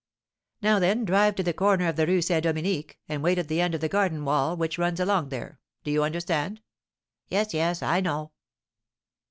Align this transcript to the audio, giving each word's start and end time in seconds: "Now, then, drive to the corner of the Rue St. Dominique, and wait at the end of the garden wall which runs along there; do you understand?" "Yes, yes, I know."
"Now, 0.63 0.79
then, 0.79 1.05
drive 1.05 1.35
to 1.35 1.43
the 1.43 1.53
corner 1.53 1.87
of 1.87 1.95
the 1.95 2.07
Rue 2.07 2.23
St. 2.23 2.43
Dominique, 2.43 2.97
and 3.07 3.21
wait 3.21 3.37
at 3.37 3.47
the 3.47 3.61
end 3.61 3.75
of 3.75 3.81
the 3.81 3.87
garden 3.87 4.25
wall 4.25 4.57
which 4.57 4.79
runs 4.79 4.99
along 4.99 5.29
there; 5.29 5.59
do 5.83 5.91
you 5.91 6.03
understand?" 6.03 6.59
"Yes, 7.27 7.53
yes, 7.53 7.83
I 7.83 8.01
know." 8.01 8.31